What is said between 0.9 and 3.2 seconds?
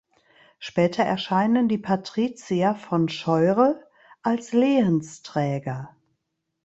erscheinen die Patrizier von